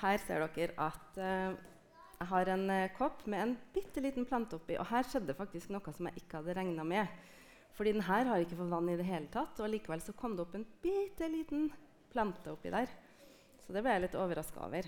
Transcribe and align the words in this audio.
Her 0.00 0.18
ser 0.22 0.44
dere 0.56 0.74
at 0.82 1.20
eh, 1.22 1.54
jeg 2.18 2.30
har 2.30 2.50
en 2.54 2.64
eh, 2.72 2.90
kopp 2.96 3.24
med 3.30 3.42
en 3.42 3.54
bitte 3.74 4.02
liten 4.02 4.26
plante 4.28 4.58
oppi. 4.58 4.78
Og 4.80 4.88
her 4.90 5.06
skjedde 5.06 5.36
faktisk 5.36 5.72
noe 5.74 5.94
som 5.94 6.08
jeg 6.08 6.22
ikke 6.22 6.40
hadde 6.40 6.56
regna 6.56 6.86
med. 6.86 7.30
Fordi 7.74 7.94
den 7.96 8.06
her 8.06 8.28
har 8.30 8.42
ikke 8.42 8.58
fått 8.58 8.70
vann 8.70 8.90
i 8.92 8.98
det 8.98 9.06
hele 9.08 9.26
tatt, 9.34 9.58
og 9.58 9.70
likevel 9.70 10.02
så 10.02 10.14
kom 10.14 10.36
det 10.36 10.44
opp 10.44 10.54
en 10.54 10.66
bitte 10.82 11.26
liten 11.30 11.66
plante 12.12 12.52
oppi 12.52 12.70
der. 12.70 12.90
Så 13.64 13.74
det 13.74 13.82
ble 13.82 13.96
jeg 13.96 14.04
litt 14.04 14.18
overraska 14.18 14.62
over. 14.62 14.86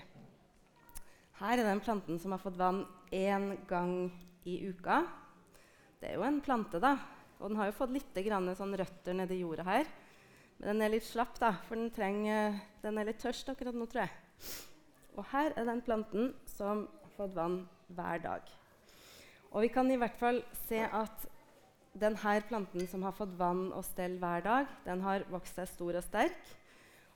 Her 1.37 1.59
er 1.59 1.67
den 1.67 1.83
planten 1.83 2.17
som 2.21 2.33
har 2.33 2.41
fått 2.41 2.57
vann 2.57 2.85
én 3.13 3.51
gang 3.69 4.07
i 4.47 4.55
uka. 4.69 5.01
Det 5.99 6.13
er 6.13 6.15
jo 6.17 6.25
en 6.25 6.39
plante, 6.41 6.79
da. 6.81 6.95
Og 7.37 7.51
den 7.51 7.59
har 7.59 7.69
jo 7.69 7.75
fått 7.77 7.93
litt 7.93 8.17
grann, 8.25 8.49
sånn 8.57 8.77
røtter 8.79 9.17
nedi 9.17 9.41
jorda 9.41 9.67
her. 9.67 9.91
Men 10.57 10.71
den 10.71 10.87
er 10.87 10.95
litt 10.95 11.05
slapp, 11.05 11.35
da, 11.41 11.51
for 11.67 11.77
den, 11.77 11.91
trenger, 11.93 12.55
den 12.81 12.97
er 12.97 13.11
litt 13.11 13.21
tørst 13.21 13.51
akkurat 13.53 13.77
nå, 13.77 13.85
tror 13.91 14.07
jeg. 14.07 14.15
Og 15.17 15.25
her 15.31 15.55
er 15.57 15.65
den 15.65 15.81
planten 15.81 16.31
som 16.45 16.85
har 17.01 17.15
fått 17.17 17.33
vann 17.35 17.57
hver 17.97 18.21
dag. 18.21 18.53
Og 19.49 19.63
vi 19.63 19.71
kan 19.73 19.89
i 19.89 19.97
hvert 19.97 20.17
fall 20.19 20.43
se 20.67 20.83
at 20.85 21.25
denne 21.97 22.41
planten 22.45 22.85
som 22.89 23.01
har 23.07 23.15
fått 23.17 23.33
vann 23.39 23.71
og 23.73 23.85
stell 23.87 24.19
hver 24.21 24.43
dag, 24.45 24.69
den 24.85 25.01
har 25.01 25.25
vokst 25.31 25.57
seg 25.57 25.69
stor 25.71 25.97
og 25.97 26.05
sterk. 26.05 26.51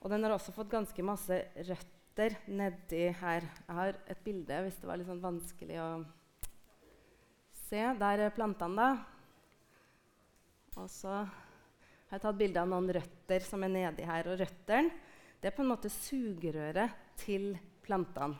Og 0.02 0.10
den 0.10 0.26
har 0.26 0.34
også 0.34 0.54
fått 0.54 0.72
ganske 0.72 1.04
masse 1.06 1.38
røtter 1.68 2.34
nedi 2.50 3.04
her. 3.20 3.46
Jeg 3.68 3.78
har 3.78 3.94
et 4.10 4.24
bilde 4.24 4.58
hvis 4.64 4.80
det 4.80 4.90
var 4.90 4.98
litt 4.98 5.06
sånn 5.06 5.22
vanskelig 5.22 5.78
å 5.78 5.90
se. 7.68 7.84
Der 8.02 8.26
er 8.26 8.34
plantene, 8.34 8.74
da. 8.82 8.90
Og 10.82 10.88
så 10.90 11.20
har 11.22 12.16
jeg 12.16 12.24
tatt 12.24 12.40
bilde 12.40 12.60
av 12.64 12.70
noen 12.72 12.90
røtter 12.96 13.46
som 13.46 13.62
er 13.62 13.76
nedi 13.76 14.08
her. 14.08 14.26
Og 14.32 14.40
røttene 14.42 14.90
det 15.42 15.50
er 15.50 15.54
på 15.56 15.62
en 15.64 15.72
måte 15.72 15.90
sugerøret 15.90 16.98
til 17.18 17.52
plantene. 17.84 18.38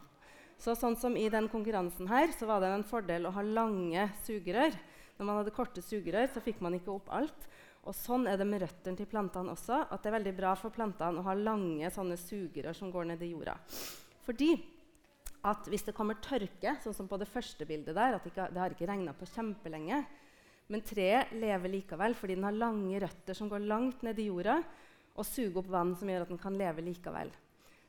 Så 0.62 0.76
sånn 0.78 0.94
som 0.94 1.16
I 1.18 1.26
den 1.32 1.48
konkurransen 1.50 2.06
her, 2.06 2.30
så 2.38 2.46
var 2.46 2.62
det 2.62 2.68
en 2.70 2.86
fordel 2.86 3.26
å 3.26 3.32
ha 3.34 3.42
lange 3.42 4.04
sugerør. 4.22 4.76
Når 5.18 5.26
man 5.26 5.40
hadde 5.40 5.54
korte 5.56 5.82
sugerør, 5.82 6.28
så 6.30 6.42
fikk 6.44 6.60
man 6.62 6.76
ikke 6.78 6.92
opp 6.94 7.10
alt. 7.10 7.48
Og 7.82 7.96
sånn 7.98 8.28
er 8.30 8.38
det 8.38 8.46
med 8.46 8.62
røttene 8.62 8.98
til 8.98 9.08
plantene 9.10 9.56
også. 9.56 9.80
at 9.90 10.02
det 10.02 10.12
er 10.12 10.18
veldig 10.20 10.34
bra 10.38 10.54
for 10.54 10.70
plantene 10.70 11.18
å 11.18 11.26
ha 11.26 11.34
lange 11.34 11.90
sånne 11.90 12.14
sugerør 12.20 12.78
som 12.78 12.92
går 12.94 13.10
ned 13.10 13.24
i 13.26 13.32
jorda. 13.32 13.56
Fordi 14.22 14.52
at 15.50 15.66
hvis 15.66 15.82
det 15.88 15.94
kommer 15.96 16.20
tørke, 16.22 16.76
sånn 16.82 16.94
som 16.94 17.08
på 17.10 17.18
det 17.18 17.26
første 17.26 17.66
bildet 17.66 17.96
der, 17.96 18.14
at 18.14 18.26
det, 18.30 18.60
har 18.60 18.70
ikke 18.70 18.86
regna 18.86 19.14
på 19.18 19.26
kjempelenge, 19.26 19.98
men 20.70 20.84
treet 20.86 21.34
lever 21.34 21.72
likevel 21.72 22.14
fordi 22.14 22.36
den 22.38 22.46
har 22.46 22.54
lange 22.54 23.00
røtter 23.02 23.34
som 23.34 23.50
går 23.50 23.66
langt 23.66 24.04
ned 24.06 24.20
i 24.22 24.28
jorda, 24.30 24.60
og 25.18 25.26
suger 25.26 25.58
opp 25.60 25.72
vann 25.74 25.96
som 25.98 26.08
gjør 26.08 26.24
at 26.24 26.30
den 26.30 26.40
kan 26.40 26.54
leve 26.56 26.84
likevel. 26.86 27.34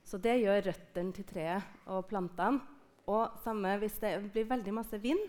Så 0.03 0.19
det 0.21 0.35
gjør 0.41 0.67
røttene 0.67 1.15
til 1.15 1.27
treet 1.27 1.87
og 1.91 2.05
plantene. 2.09 2.61
Og 3.11 3.39
samme 3.43 3.73
hvis 3.81 3.97
det 3.99 4.13
blir 4.31 4.47
veldig 4.47 4.73
masse 4.77 4.99
vind, 5.03 5.19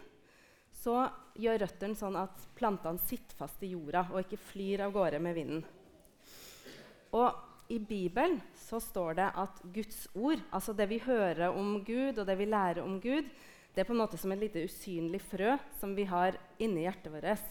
så 0.74 1.08
gjør 1.38 1.64
røttene 1.64 1.98
sånn 1.98 2.18
at 2.18 2.44
plantene 2.58 3.02
sitter 3.02 3.38
fast 3.38 3.62
i 3.66 3.72
jorda 3.72 4.04
og 4.12 4.20
ikke 4.22 4.38
flyr 4.50 4.84
av 4.86 4.94
gårde 4.94 5.20
med 5.22 5.34
vinden. 5.38 5.64
Og 7.14 7.70
i 7.72 7.78
Bibelen 7.80 8.40
så 8.58 8.78
står 8.82 9.16
det 9.18 9.26
at 9.40 9.60
Guds 9.74 10.04
ord, 10.14 10.42
altså 10.52 10.74
det 10.76 10.86
vi 10.90 11.00
hører 11.02 11.54
om 11.54 11.78
Gud 11.86 12.18
og 12.18 12.26
det 12.28 12.36
vi 12.38 12.50
lærer 12.50 12.82
om 12.84 12.98
Gud, 13.00 13.30
det 13.74 13.82
er 13.82 13.88
på 13.88 13.94
en 13.94 14.02
måte 14.04 14.18
som 14.20 14.30
et 14.30 14.42
lite 14.44 14.62
usynlig 14.68 15.18
frø 15.24 15.56
som 15.80 15.94
vi 15.96 16.04
har 16.06 16.36
inni 16.62 16.84
hjertet 16.84 17.10
vårt. 17.10 17.46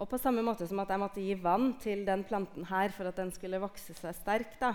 Og 0.00 0.08
på 0.10 0.18
samme 0.18 0.42
måte 0.42 0.66
som 0.66 0.80
at 0.82 0.90
jeg 0.90 1.02
måtte 1.02 1.22
gi 1.22 1.34
vann 1.38 1.74
til 1.82 2.04
den 2.06 2.24
planten 2.26 2.64
her 2.70 2.94
for 2.94 3.10
at 3.10 3.18
den 3.20 3.32
skulle 3.34 3.60
vokse 3.62 3.94
seg 3.98 4.16
sterk, 4.16 4.56
da, 4.60 4.72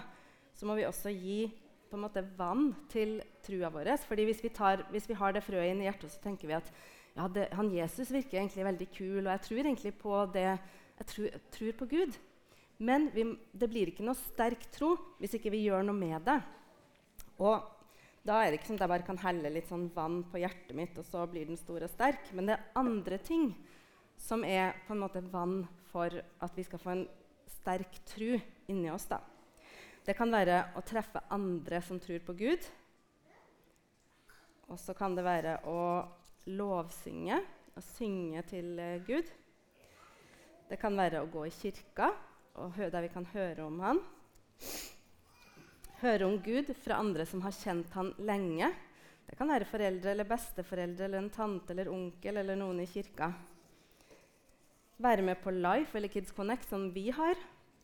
så 0.59 0.67
må 0.67 0.75
vi 0.75 0.87
også 0.87 1.11
gi 1.15 1.45
på 1.89 1.97
en 1.97 2.03
måte 2.03 2.23
vann 2.37 2.73
til 2.91 3.17
trua 3.45 3.71
vår. 3.73 3.93
Fordi 4.05 4.25
hvis 4.27 4.43
vi, 4.43 4.51
tar, 4.53 4.83
hvis 4.91 5.07
vi 5.09 5.17
har 5.17 5.33
det 5.33 5.43
frøet 5.45 5.71
inn 5.71 5.81
i 5.81 5.87
hjertet, 5.87 6.11
så 6.11 6.19
tenker 6.23 6.49
vi 6.49 6.57
at 6.57 6.67
ja, 7.15 7.27
det, 7.31 7.47
han 7.55 7.71
Jesus 7.73 8.11
virker 8.13 8.41
egentlig 8.41 8.67
veldig 8.67 8.87
kul, 8.93 9.21
og 9.23 9.31
jeg 9.33 9.45
tror 9.47 9.61
egentlig 9.63 9.93
på 9.97 10.19
det 10.35 10.49
Jeg 10.99 11.07
tror, 11.07 11.35
tror 11.55 11.75
på 11.79 11.85
Gud. 11.95 12.15
Men 12.83 13.07
vi, 13.13 13.23
det 13.55 13.69
blir 13.71 13.87
ikke 13.87 14.03
noe 14.03 14.19
sterk 14.19 14.65
tro 14.75 14.97
hvis 15.19 15.37
ikke 15.37 15.51
vi 15.53 15.63
gjør 15.63 15.85
noe 15.87 15.95
med 15.95 16.19
det. 16.27 16.35
Og 17.39 17.63
da 18.27 18.41
er 18.41 18.51
det 18.51 18.59
ikke 18.59 18.73
sånn 18.73 18.79
at 18.81 18.83
jeg 18.83 18.91
bare 18.91 19.07
kan 19.07 19.21
helle 19.23 19.51
litt 19.55 19.71
sånn 19.71 19.87
vann 19.95 20.21
på 20.27 20.41
hjertet 20.43 20.75
mitt, 20.75 20.99
og 20.99 21.07
så 21.07 21.23
blir 21.31 21.47
den 21.47 21.59
stor 21.59 21.87
og 21.87 21.91
sterk. 21.93 22.27
Men 22.35 22.51
det 22.51 22.57
er 22.57 22.79
andre 22.83 23.19
ting 23.23 23.53
som 24.19 24.43
er 24.43 24.75
på 24.85 24.91
en 24.91 25.03
måte 25.05 25.23
vann 25.31 25.61
for 25.93 26.11
at 26.11 26.59
vi 26.59 26.67
skal 26.67 26.83
få 26.83 26.91
en 26.97 27.05
sterk 27.55 28.01
tro 28.11 28.35
inni 28.67 28.91
oss. 28.91 29.07
da. 29.07 29.23
Det 30.05 30.15
kan 30.17 30.31
være 30.31 30.61
å 30.79 30.83
treffe 30.85 31.21
andre 31.33 31.81
som 31.85 31.99
tror 32.01 32.21
på 32.25 32.35
Gud. 32.39 32.67
Og 34.69 34.79
så 34.79 34.93
kan 34.97 35.15
det 35.17 35.25
være 35.25 35.57
å 35.69 35.81
lovsynge 36.49 37.39
og 37.75 37.83
synge 37.85 38.43
til 38.49 38.79
uh, 38.79 39.01
Gud. 39.05 39.29
Det 40.69 40.77
kan 40.81 40.97
være 40.97 41.23
å 41.23 41.29
gå 41.31 41.47
i 41.47 41.53
kirka, 41.53 42.11
der 42.77 43.01
vi 43.01 43.11
kan 43.13 43.25
høre 43.31 43.65
om 43.65 43.79
han. 43.81 44.01
Høre 46.03 46.27
om 46.27 46.37
Gud 46.43 46.69
fra 46.83 46.99
andre 47.01 47.25
som 47.27 47.41
har 47.41 47.55
kjent 47.55 47.95
han 47.97 48.11
lenge. 48.21 48.69
Det 49.29 49.37
kan 49.37 49.49
være 49.49 49.67
foreldre 49.69 50.13
eller 50.13 50.27
besteforeldre 50.29 51.07
eller 51.07 51.23
en 51.23 51.31
tante 51.33 51.73
eller 51.73 51.89
onkel 51.91 52.41
eller 52.41 52.59
noen 52.59 52.83
i 52.83 52.89
kirka. 52.89 53.31
Være 54.99 55.25
med 55.25 55.41
på 55.41 55.53
Life 55.55 55.97
eller 55.97 56.11
Kids 56.11 56.33
Connect, 56.35 56.67
som 56.69 56.89
vi 56.93 57.07
har, 57.15 57.39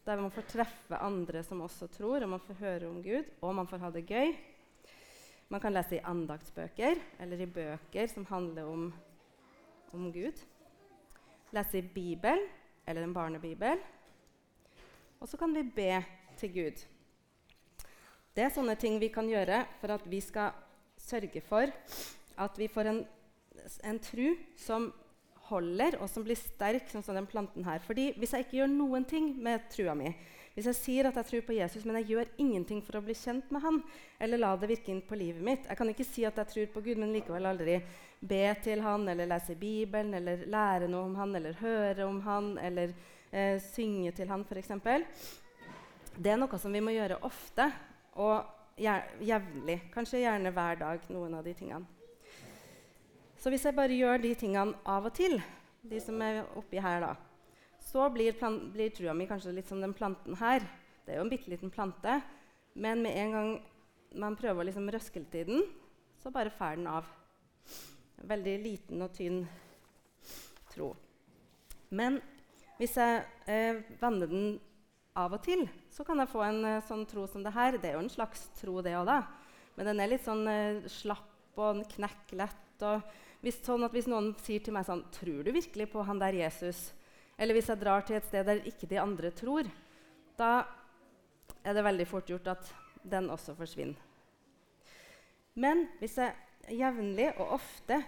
der 0.05 0.21
man 0.21 0.31
får 0.31 0.45
treffe 0.49 0.97
andre 1.01 1.41
som 1.43 1.63
også 1.65 1.87
tror, 1.89 2.21
og 2.21 2.29
man 2.29 2.43
får 2.43 2.59
høre 2.59 2.89
om 2.89 3.01
Gud, 3.03 3.25
og 3.41 3.55
man 3.57 3.67
får 3.67 3.81
ha 3.81 3.89
det 3.93 4.05
gøy. 4.05 4.35
Man 5.49 5.61
kan 5.61 5.73
lese 5.73 5.97
i 5.97 6.03
andaktsbøker 6.05 6.99
eller 7.21 7.41
i 7.41 7.49
bøker 7.49 8.09
som 8.09 8.25
handler 8.29 8.69
om, 8.69 8.85
om 9.93 10.11
Gud. 10.13 10.41
Lese 11.53 11.79
i 11.79 11.87
Bibelen 11.95 12.45
eller 12.85 13.03
en 13.03 13.13
barnebibel. 13.13 13.81
Og 15.19 15.29
så 15.29 15.37
kan 15.37 15.53
vi 15.55 15.63
be 15.63 16.03
til 16.37 16.53
Gud. 16.53 16.85
Det 18.35 18.43
er 18.43 18.53
sånne 18.53 18.75
ting 18.77 18.99
vi 18.99 19.09
kan 19.13 19.29
gjøre 19.29 19.63
for 19.79 19.95
at 19.95 20.05
vi 20.11 20.19
skal 20.21 20.53
sørge 20.99 21.41
for 21.41 21.71
at 22.37 22.57
vi 22.59 22.67
får 22.67 22.89
en, 22.91 23.01
en 23.85 23.99
tru 24.03 24.35
som 24.59 24.89
holder, 25.49 25.99
og 26.01 26.09
som 26.09 26.23
blir 26.25 26.37
sterk, 26.39 26.87
sånn 26.91 27.03
som 27.05 27.17
den 27.17 27.29
planten 27.29 27.65
her. 27.67 27.83
Fordi 27.85 28.13
Hvis 28.17 28.33
jeg 28.33 28.45
ikke 28.45 28.57
gjør 28.61 28.71
noen 28.73 29.05
ting 29.05 29.33
med 29.41 29.69
trua 29.73 29.95
mi, 29.97 30.13
hvis 30.55 30.69
jeg 30.69 30.77
sier 30.77 31.07
at 31.09 31.17
jeg 31.19 31.27
tror 31.27 31.41
på 31.49 31.55
Jesus, 31.57 31.83
men 31.83 31.97
jeg 31.99 32.13
gjør 32.13 32.29
ingenting 32.39 32.79
for 32.85 32.95
å 32.95 33.03
bli 33.03 33.13
kjent 33.19 33.49
med 33.51 33.59
han, 33.61 33.81
eller 34.23 34.39
la 34.39 34.53
det 34.55 34.69
virke 34.71 34.93
inn 34.93 35.01
på 35.03 35.17
livet 35.19 35.43
mitt 35.43 35.65
Jeg 35.67 35.75
kan 35.75 35.89
ikke 35.91 36.07
si 36.07 36.23
at 36.23 36.37
jeg 36.39 36.51
tror 36.51 36.69
på 36.71 36.83
Gud, 36.85 37.01
men 37.01 37.11
likevel 37.11 37.49
aldri 37.49 37.81
be 38.21 38.45
til 38.63 38.79
han, 38.85 39.03
eller 39.11 39.27
lese 39.27 39.57
Bibelen, 39.59 40.13
eller 40.15 40.45
lære 40.47 40.87
noe 40.87 41.09
om 41.09 41.17
han, 41.19 41.35
eller 41.35 41.59
høre 41.59 42.07
om 42.07 42.21
han, 42.23 42.53
eller 42.57 42.93
eh, 43.31 43.59
synge 43.59 44.15
til 44.15 44.31
han, 44.31 44.47
f.eks. 44.47 44.71
Det 46.15 46.31
er 46.31 46.39
noe 46.39 46.61
som 46.61 46.71
vi 46.71 46.83
må 46.83 46.95
gjøre 46.95 47.19
ofte 47.27 47.67
og 48.23 48.47
jevnlig. 48.79 49.81
Kanskje 49.91 50.23
gjerne 50.23 50.55
hver 50.55 50.79
dag. 50.79 51.11
noen 51.11 51.35
av 51.35 51.43
de 51.43 51.53
tingene. 51.53 51.85
Så 53.45 53.51
hvis 53.53 53.61
jeg 53.61 53.77
bare 53.77 53.93
gjør 53.93 54.23
de 54.23 54.31
tingene 54.33 54.73
av 54.89 55.05
og 55.05 55.13
til, 55.13 55.35
de 55.85 55.99
som 56.01 56.17
er 56.25 56.39
oppi 56.57 56.79
her, 56.81 57.03
da, 57.03 57.11
så 57.77 58.07
blir, 58.09 58.33
blir, 58.73 58.89
trua 58.89 59.13
mi 59.13 59.27
kanskje 59.29 59.51
litt 59.53 59.67
som 59.69 59.83
den 59.83 59.91
planten 59.93 60.33
her. 60.39 60.63
Det 61.05 61.13
er 61.13 61.19
jo 61.19 61.25
en 61.27 61.29
bitte 61.29 61.51
liten 61.51 61.69
plante, 61.69 62.15
men 62.73 63.03
med 63.05 63.19
en 63.21 63.35
gang 63.35 63.51
man 64.17 64.37
prøver 64.39 64.63
å 64.63 64.65
liksom 64.65 64.89
røske 64.89 65.21
litt 65.21 65.37
i 65.37 65.43
den, 65.45 65.61
så 66.17 66.31
bare 66.33 66.49
fær 66.49 66.79
den 66.79 66.87
av. 66.89 67.11
Veldig 68.31 68.55
liten 68.63 69.05
og 69.05 69.13
tynn 69.13 69.43
tro. 70.71 70.87
Men 71.93 72.17
hvis 72.79 72.97
jeg 72.97 73.19
eh, 73.45 73.83
vender 74.01 74.31
den 74.31 74.47
av 75.21 75.37
og 75.37 75.43
til, 75.45 75.67
så 75.93 76.07
kan 76.07 76.23
jeg 76.23 76.31
få 76.33 76.41
en 76.47 76.63
eh, 76.71 76.81
sånn 76.89 77.05
tro 77.13 77.27
som 77.29 77.45
det 77.45 77.53
her. 77.53 77.77
Det 77.77 77.91
er 77.91 77.99
jo 77.99 78.07
en 78.07 78.09
slags 78.09 78.47
tro, 78.57 78.79
det 78.81 78.97
òg, 78.97 79.05
da. 79.05 79.21
Men 79.77 79.91
den 79.91 80.01
er 80.01 80.11
litt 80.15 80.25
sånn 80.25 80.41
eh, 80.49 80.89
slapp 80.89 81.61
og 81.61 81.85
knekklett. 81.93 82.81
Og 82.89 83.21
hvis, 83.45 83.59
sånn 83.61 83.85
hvis 83.93 84.07
noen 84.09 84.31
sier 84.41 84.63
til 84.65 84.73
meg 84.73 84.87
sånn 84.87 85.05
'Tror 85.13 85.43
du 85.45 85.51
virkelig 85.53 85.91
på 85.91 86.03
han 86.03 86.19
der 86.19 86.33
Jesus?' 86.33 86.93
Eller 87.37 87.53
hvis 87.53 87.67
jeg 87.67 87.79
drar 87.81 88.01
til 88.01 88.15
et 88.15 88.25
sted 88.25 88.45
der 88.47 88.63
ikke 88.63 88.87
de 88.87 88.97
andre 88.97 89.29
tror, 89.31 89.67
da 90.39 90.65
er 91.63 91.73
det 91.75 91.83
veldig 91.83 92.07
fort 92.07 92.29
gjort 92.29 92.47
at 92.47 92.69
den 93.03 93.29
også 93.29 93.55
forsvinner. 93.57 93.99
Men 95.53 95.89
hvis 95.99 96.17
jeg 96.17 96.33
jevnlig 96.79 97.33
og 97.35 97.59
ofte 97.59 97.99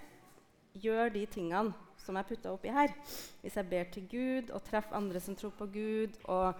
gjør 0.74 1.12
de 1.12 1.26
tingene 1.26 1.74
som 1.98 2.16
jeg 2.16 2.28
putta 2.30 2.52
oppi 2.54 2.72
her 2.72 2.94
Hvis 3.42 3.56
jeg 3.58 3.70
ber 3.70 3.84
til 3.92 4.08
Gud 4.08 4.52
og 4.52 4.64
treffer 4.64 4.96
andre 4.96 5.20
som 5.20 5.36
tror 5.36 5.52
på 5.58 5.66
Gud, 5.66 6.18
og 6.24 6.56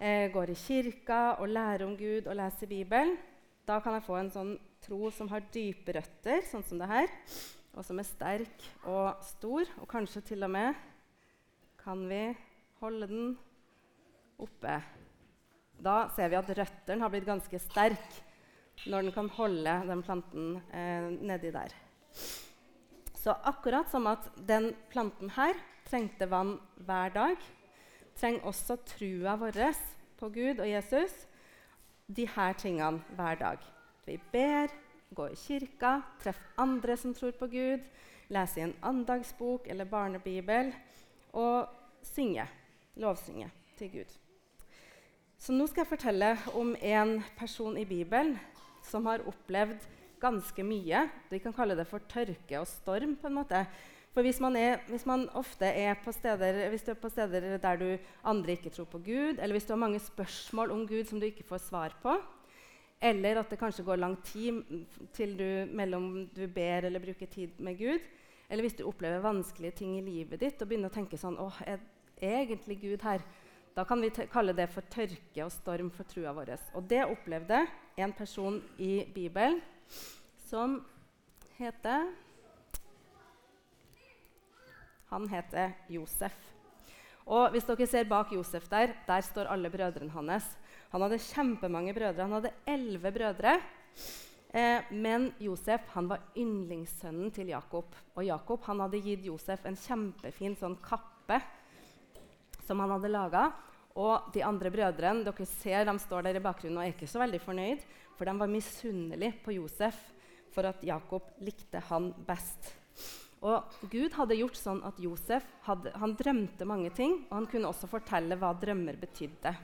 eh, 0.00 0.28
går 0.32 0.52
i 0.52 0.58
kirka 0.58 1.22
og 1.40 1.48
lærer 1.48 1.86
om 1.86 1.96
Gud 1.96 2.26
og 2.26 2.36
leser 2.36 2.66
Bibelen, 2.66 3.16
da 3.66 3.80
kan 3.80 3.94
jeg 3.94 4.04
få 4.04 4.18
en 4.18 4.30
sånn 4.30 4.54
tro 4.82 5.10
som 5.14 5.28
har 5.30 5.44
dype 5.54 5.94
røtter, 5.94 6.42
sånn 6.50 6.64
som 6.66 6.80
det 6.82 6.90
her, 6.90 7.10
og 7.72 7.84
som 7.86 8.00
er 8.00 8.08
sterk 8.08 8.66
og 8.84 9.22
stor, 9.24 9.68
og 9.80 9.88
kanskje 9.88 10.24
til 10.32 10.44
og 10.44 10.52
med 10.52 10.74
kan 11.82 12.02
vi 12.08 12.24
holde 12.82 13.08
den 13.10 13.32
oppe. 14.42 14.76
Da 15.82 15.96
ser 16.14 16.30
vi 16.30 16.38
at 16.38 16.52
røttene 16.58 17.02
har 17.02 17.12
blitt 17.12 17.28
ganske 17.28 17.58
sterke. 17.62 18.28
når 18.86 19.02
den 19.02 19.12
kan 19.12 19.28
holde 19.28 19.72
den 19.86 20.02
planten 20.02 20.56
eh, 20.74 21.10
nedi 21.22 21.52
der. 21.54 21.70
Så 23.14 23.34
akkurat 23.44 23.90
som 23.90 24.08
at 24.10 24.24
den 24.48 24.72
planten 24.90 25.30
her 25.30 25.54
trengte 25.86 26.26
vann 26.26 26.56
hver 26.76 27.12
dag, 27.14 27.36
trenger 28.16 28.48
også 28.48 28.76
trua 28.86 29.36
vår 29.36 29.60
på 30.18 30.28
Gud 30.28 30.58
og 30.58 30.68
Jesus 30.68 31.12
de 32.08 32.26
her 32.26 32.52
tingene 32.52 33.02
hver 33.16 33.34
dag. 33.34 33.58
Vi 34.06 34.18
ber, 34.32 34.72
går 35.14 35.34
i 35.34 35.38
kirka, 35.38 36.00
treffe 36.22 36.54
andre 36.60 36.96
som 36.96 37.14
tror 37.14 37.34
på 37.38 37.48
Gud, 37.52 37.84
lese 38.32 38.60
i 38.60 38.66
en 38.66 38.74
andagsbok 38.82 39.68
eller 39.70 39.88
barnebibel 39.88 40.72
og 41.32 41.68
synge, 42.06 42.46
lovsynge 42.96 43.50
til 43.78 43.90
Gud. 43.98 44.18
Så 45.42 45.54
nå 45.54 45.66
skal 45.66 45.82
jeg 45.82 45.90
fortelle 45.90 46.36
om 46.54 46.76
en 46.78 47.16
person 47.38 47.76
i 47.78 47.86
Bibelen 47.88 48.36
som 48.86 49.06
har 49.10 49.24
opplevd 49.26 49.80
ganske 50.22 50.62
mye. 50.62 51.06
Vi 51.30 51.40
kan 51.42 51.54
kalle 51.56 51.74
det 51.78 51.88
for 51.90 52.04
tørke 52.10 52.60
og 52.60 52.68
storm. 52.70 53.16
på 53.16 53.26
en 53.26 53.40
måte. 53.40 53.64
For 54.12 54.22
hvis 54.22 54.40
man, 54.44 54.56
er, 54.56 54.82
hvis 54.88 55.06
man 55.08 55.24
ofte 55.34 55.66
er 55.66 55.96
på 56.04 56.12
steder, 56.12 56.68
hvis 56.68 56.84
er 56.88 56.94
på 57.00 57.08
steder 57.08 57.56
der 57.58 57.76
du 57.76 57.98
andre 58.24 58.52
ikke 58.52 58.70
tror 58.70 58.84
på 58.84 58.98
Gud, 58.98 59.40
eller 59.40 59.52
hvis 59.56 59.64
du 59.64 59.72
har 59.72 59.80
mange 59.80 60.00
spørsmål 60.00 60.70
om 60.70 60.86
Gud 60.86 61.04
som 61.08 61.20
du 61.20 61.26
ikke 61.26 61.46
får 61.48 61.58
svar 61.58 61.96
på, 62.02 62.18
eller 63.02 63.40
at 63.40 63.50
det 63.50 63.58
kanskje 63.58 63.84
går 63.86 63.98
lang 63.98 64.16
tid 64.22 64.62
til 65.14 65.34
du, 65.38 65.48
mellom 65.74 66.28
du 66.34 66.44
ber 66.46 66.86
eller 66.86 67.02
bruker 67.02 67.26
tid 67.26 67.58
med 67.58 67.78
Gud, 67.80 68.04
eller 68.48 68.62
hvis 68.62 68.76
du 68.78 68.84
opplever 68.86 69.24
vanskelige 69.24 69.78
ting 69.80 69.96
i 69.98 70.04
livet 70.06 70.40
ditt 70.40 70.62
og 70.62 70.68
begynner 70.70 70.92
å 70.92 70.94
tenke 70.94 71.18
sånn 71.18 71.38
åh, 71.40 71.58
er 71.66 71.80
egentlig 72.22 72.78
Gud 72.82 73.02
her? 73.02 73.24
Da 73.72 73.86
kan 73.88 74.02
vi 74.04 74.10
kalle 74.30 74.52
det 74.52 74.68
for 74.68 74.84
tørke 74.92 75.46
og 75.46 75.52
storm 75.54 75.88
for 75.90 76.04
trua 76.04 76.34
vår. 76.36 76.52
Og 76.76 76.84
det 76.90 77.06
opplevde 77.08 77.62
en 77.96 78.12
person 78.12 78.60
i 78.76 79.06
Bibelen 79.14 79.62
som 80.44 80.82
heter 81.56 82.12
Han 85.12 85.28
heter 85.28 85.74
Josef. 85.92 86.36
Og 87.26 87.54
hvis 87.54 87.66
dere 87.68 87.86
ser 87.86 88.08
bak 88.10 88.32
Josef 88.34 88.66
der, 88.70 88.96
der 89.06 89.22
står 89.22 89.50
alle 89.52 89.70
brødrene 89.70 90.12
hans. 90.14 90.48
Han 90.92 91.04
hadde 91.04 91.22
kjempemange 91.22 91.94
brødre. 91.96 92.26
Han 92.26 92.36
hadde 92.38 92.54
elleve 92.66 93.12
brødre. 93.14 93.56
Eh, 94.52 94.90
men 94.92 95.30
Josef 95.40 95.86
han 95.94 96.10
var 96.10 96.26
yndlingssønnen 96.36 97.30
til 97.32 97.52
Jakob. 97.54 97.94
Og 98.16 98.26
Jakob 98.26 98.64
han 98.68 98.82
hadde 98.84 99.00
gitt 99.04 99.24
Josef 99.24 99.64
en 99.66 99.78
kjempefin 99.78 100.58
sånn 100.60 100.76
kappe 100.84 101.40
som 102.66 102.82
han 102.82 102.92
hadde 102.96 103.12
laga. 103.12 103.46
Og 103.96 104.32
de 104.34 104.44
andre 104.44 104.72
brødrene 104.72 105.24
dere 105.24 105.46
ser, 105.48 105.86
de 105.88 105.96
står 106.00 106.26
der 106.26 106.40
i 106.40 106.44
bakgrunnen 106.44 106.80
og 106.80 106.84
er 106.84 106.94
ikke 106.94 107.10
så 107.10 107.20
veldig 107.20 107.40
fornøyd, 107.44 107.82
for 108.16 108.28
de 108.28 108.36
var 108.40 108.52
misunnelige 108.52 109.40
på 109.44 109.56
Josef 109.56 109.98
for 110.52 110.68
at 110.68 110.84
Jakob 110.84 111.32
likte 111.44 111.80
han 111.88 112.10
best. 112.26 112.81
Og 113.42 113.88
Gud 113.90 114.14
hadde 114.14 114.38
gjort 114.38 114.58
sånn 114.58 114.82
at 114.86 114.98
Josef 115.02 115.46
hadde, 115.66 115.90
han 115.98 116.14
drømte 116.18 116.66
mange 116.68 116.92
ting, 116.94 117.24
og 117.28 117.40
han 117.40 117.48
kunne 117.50 117.70
også 117.72 117.90
fortelle 117.90 118.38
hva 118.38 118.52
drømmer 118.54 119.00
betydde. 119.00 119.54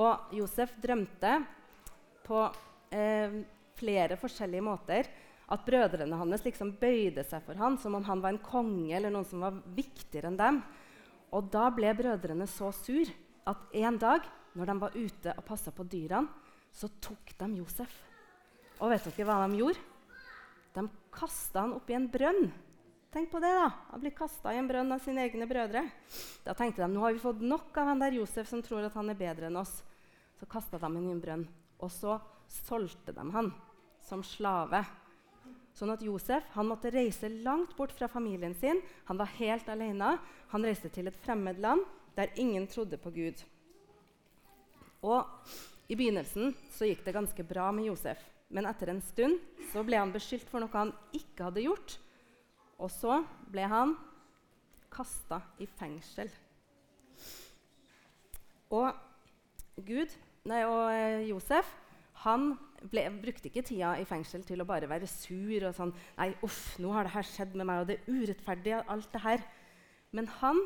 Og 0.00 0.32
Josef 0.34 0.72
drømte 0.82 1.34
på 2.24 2.40
eh, 2.94 3.42
flere 3.76 4.16
forskjellige 4.18 4.64
måter 4.64 5.10
at 5.52 5.66
brødrene 5.66 6.16
hans 6.16 6.46
liksom 6.46 6.72
bøyde 6.80 7.26
seg 7.28 7.44
for 7.44 7.60
ham 7.60 7.76
som 7.80 7.98
om 7.98 8.06
han 8.06 8.22
var 8.24 8.32
en 8.32 8.40
konge 8.42 8.94
eller 8.96 9.12
noen 9.12 9.28
som 9.28 9.44
var 9.44 9.60
viktigere 9.76 10.32
enn 10.32 10.40
dem. 10.40 10.62
Og 11.36 11.50
da 11.52 11.68
ble 11.74 11.92
brødrene 11.98 12.48
så 12.48 12.72
sur 12.72 13.10
at 13.44 13.76
en 13.76 14.00
dag 14.00 14.24
når 14.54 14.70
de 14.70 14.76
var 14.80 14.96
ute 14.96 15.34
og 15.34 15.46
passa 15.46 15.72
på 15.74 15.84
dyrene, 15.90 16.30
så 16.74 16.88
tok 17.02 17.34
de 17.38 17.48
Josef. 17.60 17.92
Og 18.80 18.90
vet 18.90 19.04
dere 19.06 19.26
hva 19.28 19.42
de 19.44 19.58
gjorde? 19.60 19.82
De 20.74 20.84
kasta 21.14 21.62
han 21.66 21.74
oppi 21.76 21.94
en 21.94 22.08
brønn. 22.10 22.48
Tenk 23.14 23.30
på 23.30 23.38
det, 23.38 23.52
da. 23.54 23.70
Han 23.90 24.00
blir 24.00 24.10
kasta 24.10 24.50
i 24.50 24.58
en 24.58 24.66
brønn 24.66 24.88
av 24.90 24.98
sine 24.98 25.22
egne 25.22 25.46
brødre. 25.46 25.84
Da 26.42 26.50
tenkte 26.58 26.82
de 26.82 26.88
nå 26.90 27.04
har 27.04 27.12
vi 27.14 27.20
fått 27.22 27.44
nok 27.46 27.76
av 27.78 27.92
han 27.92 28.00
der 28.02 28.16
Josef 28.16 28.48
som 28.50 28.62
tror 28.66 28.82
at 28.88 28.96
han 28.98 29.12
er 29.12 29.18
bedre 29.20 29.46
enn 29.46 29.58
oss. 29.60 29.76
Så 30.34 30.48
kasta 30.50 30.80
de 30.80 30.82
ham 30.82 30.96
i 30.98 31.12
en 31.12 31.20
brønn. 31.22 31.44
Og 31.78 31.92
så 31.94 32.16
solgte 32.50 33.14
de 33.14 33.22
han 33.36 33.52
som 34.02 34.24
slave. 34.26 34.80
Sånn 35.78 35.94
at 35.94 36.02
Josef 36.02 36.48
han 36.56 36.66
måtte 36.66 36.90
reise 36.90 37.30
langt 37.30 37.76
bort 37.78 37.94
fra 37.94 38.10
familien 38.10 38.56
sin. 38.58 38.82
Han 39.06 39.22
var 39.22 39.30
helt 39.38 39.70
alene. 39.70 40.16
Han 40.50 40.66
reiste 40.66 40.90
til 40.90 41.06
et 41.06 41.22
fremmed 41.22 41.62
land 41.62 41.86
der 42.18 42.34
ingen 42.34 42.66
trodde 42.66 42.98
på 42.98 43.14
Gud. 43.14 43.44
Og 45.06 45.22
I 45.86 45.94
begynnelsen 45.94 46.50
så 46.74 46.90
gikk 46.90 47.06
det 47.06 47.14
ganske 47.14 47.46
bra 47.46 47.70
med 47.70 47.92
Josef, 47.92 48.18
men 48.48 48.66
etter 48.66 48.90
en 48.90 49.02
stund 49.06 49.38
så 49.70 49.86
ble 49.86 50.02
han 50.02 50.14
beskyldt 50.14 50.50
for 50.50 50.64
noe 50.64 50.74
han 50.74 50.90
ikke 51.14 51.46
hadde 51.46 51.66
gjort. 51.68 52.00
Og 52.84 52.92
så 52.92 53.22
ble 53.48 53.64
han 53.70 53.94
kasta 54.92 55.40
i 55.62 55.66
fengsel. 55.66 56.28
Og 58.74 58.92
Gud, 59.86 60.12
nei, 60.48 60.62
og 60.68 60.84
eh, 60.92 61.24
Josef 61.30 61.70
han 62.24 62.54
ble, 62.88 63.04
brukte 63.20 63.50
ikke 63.50 63.64
tida 63.66 63.94
i 64.00 64.06
fengsel 64.08 64.44
til 64.46 64.62
å 64.62 64.68
bare 64.68 64.88
være 64.88 65.08
sur 65.10 65.66
og 65.68 65.74
sånn 65.76 65.92
Nei, 66.18 66.30
uff, 66.46 66.76
nå 66.80 66.92
har 66.94 67.06
det 67.06 67.14
her 67.16 67.28
skjedd 67.28 67.56
med 67.58 67.68
meg, 67.68 67.82
og 67.82 67.90
det 67.90 67.98
er 67.98 68.14
urettferdig, 68.14 68.76
alt 68.80 69.10
det 69.12 69.22
her. 69.24 69.44
Men 70.14 70.30
han 70.40 70.60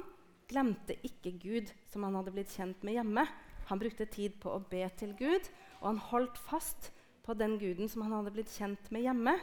glemte 0.49 0.97
ikke 1.07 1.35
Gud, 1.41 1.73
som 1.91 2.07
han 2.07 2.17
hadde 2.19 2.35
blitt 2.35 2.55
kjent 2.55 2.85
med 2.87 2.99
hjemme. 2.99 3.25
Han 3.69 3.81
brukte 3.81 4.09
tid 4.09 4.39
på 4.41 4.55
å 4.55 4.63
be 4.71 4.85
til 5.01 5.15
Gud, 5.19 5.51
og 5.81 5.91
han 5.91 6.03
holdt 6.11 6.39
fast 6.41 6.91
på 7.27 7.37
den 7.37 7.59
guden 7.61 7.91
som 7.91 8.07
han 8.07 8.15
hadde 8.17 8.33
blitt 8.37 8.53
kjent 8.55 8.93
med 8.95 9.05
hjemme. 9.05 9.35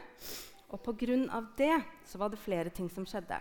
Og 0.74 0.82
pga. 0.82 1.42
det 1.56 1.82
så 2.04 2.18
var 2.18 2.30
det 2.30 2.42
flere 2.42 2.70
ting 2.70 2.88
som 2.90 3.06
skjedde. 3.06 3.38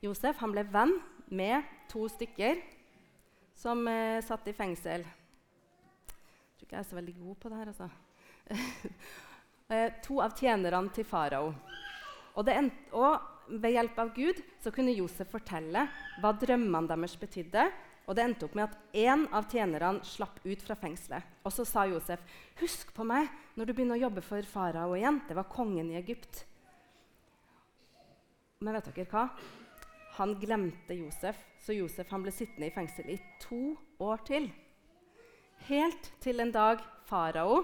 Josef 0.00 0.36
han 0.38 0.52
ble 0.52 0.62
venn 0.68 0.92
med 1.30 1.64
to 1.88 2.06
stykker 2.08 2.60
som 3.56 3.88
eh, 3.88 4.20
satt 4.22 4.46
i 4.48 4.54
fengsel. 4.54 5.02
Jeg 5.02 6.58
tror 6.58 6.66
ikke 6.66 6.76
jeg 6.76 6.84
er 6.84 6.90
så 6.90 6.98
veldig 6.98 7.16
god 7.18 7.36
på 7.40 7.48
det 7.50 7.58
her, 7.58 7.72
altså. 7.72 7.88
eh, 9.72 9.90
to 10.04 10.20
av 10.22 10.36
tjenerne 10.38 10.94
til 10.94 11.08
farao. 11.08 11.50
Og, 12.38 12.52
og 12.94 13.58
ved 13.58 13.74
hjelp 13.74 13.98
av 13.98 14.14
Gud 14.14 14.40
så 14.62 14.70
kunne 14.74 14.94
Josef 14.94 15.32
fortelle 15.32 15.88
hva 16.22 16.32
drømmene 16.36 16.90
deres 16.90 17.16
betydde. 17.18 17.66
Og 18.08 18.16
det 18.16 18.24
endte 18.24 18.46
opp 18.46 18.54
med 18.56 18.70
at 18.70 18.94
én 18.96 19.26
av 19.36 19.48
tjenerne 19.52 20.04
slapp 20.06 20.38
ut 20.44 20.62
fra 20.64 20.76
fengselet. 20.78 21.24
Og 21.44 21.52
så 21.52 21.66
sa 21.68 21.84
Josef, 21.84 22.22
'Husk 22.56 22.94
på 22.94 23.04
meg 23.04 23.28
når 23.54 23.66
du 23.66 23.72
begynner 23.74 23.98
å 23.98 24.04
jobbe 24.06 24.22
for 24.24 24.42
farao 24.42 24.96
igjen.' 24.96 25.20
Det 25.28 25.36
var 25.36 25.50
kongen 25.52 25.90
i 25.90 25.98
Egypt. 26.00 26.46
Men 28.58 28.74
vet 28.74 28.88
dere 28.90 29.06
hva? 29.06 29.20
Han 30.16 30.32
glemte 30.40 30.96
Josef, 30.98 31.38
så 31.62 31.76
Josef 31.76 32.08
ble 32.10 32.32
sittende 32.34 32.66
i 32.66 32.72
fengsel 32.74 33.12
i 33.14 33.18
to 33.38 33.76
år 34.02 34.24
til. 34.26 34.48
Helt 35.68 36.08
til 36.18 36.42
en 36.42 36.50
dag 36.50 36.82
farao 37.06 37.60